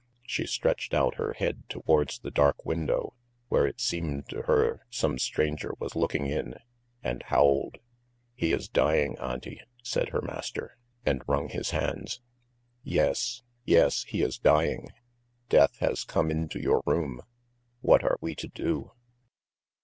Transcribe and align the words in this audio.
She 0.23 0.47
stretched 0.47 0.95
out 0.95 1.17
her 1.19 1.33
head 1.33 1.61
towards 1.69 2.17
the 2.17 2.31
dark 2.31 2.65
window, 2.65 3.13
where 3.49 3.67
it 3.67 3.79
seemed 3.79 4.27
to 4.29 4.41
her 4.47 4.81
some 4.89 5.19
stranger 5.19 5.75
was 5.77 5.95
looking 5.95 6.25
in, 6.25 6.55
and 7.03 7.21
howled. 7.21 7.77
"He 8.33 8.51
is 8.51 8.67
dying, 8.67 9.15
Auntie!" 9.19 9.61
said 9.83 10.09
her 10.09 10.23
master, 10.23 10.75
and 11.05 11.21
wrung 11.27 11.49
his 11.49 11.69
hands. 11.69 12.19
"Yes, 12.81 13.43
yes, 13.63 14.01
he 14.05 14.23
is 14.23 14.39
dying! 14.39 14.87
Death 15.49 15.77
has 15.81 16.03
come 16.03 16.31
into 16.31 16.59
your 16.59 16.81
room. 16.87 17.21
What 17.81 18.03
are 18.03 18.17
we 18.21 18.33
to 18.37 18.47
do?" 18.47 18.93